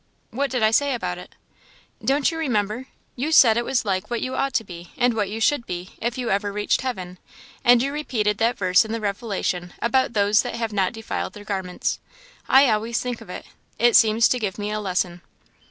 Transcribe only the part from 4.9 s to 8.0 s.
and what you should be, if you ever reached heaven; and you